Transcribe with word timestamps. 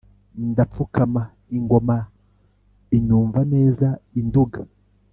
ndapfukama 0.51 1.21
ingoma 1.57 1.97
inyumva 2.97 3.39
neza 3.53 3.87
i 4.19 4.21
Nduga, 4.27 4.61